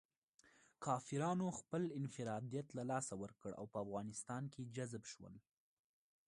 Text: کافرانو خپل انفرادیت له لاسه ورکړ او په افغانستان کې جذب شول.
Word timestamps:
کافرانو 0.83 1.47
خپل 1.59 1.83
انفرادیت 1.99 2.67
له 2.77 2.83
لاسه 2.91 3.13
ورکړ 3.23 3.51
او 3.59 3.65
په 3.73 3.77
افغانستان 3.85 4.43
کې 4.53 4.71
جذب 4.75 5.03
شول. 5.11 5.35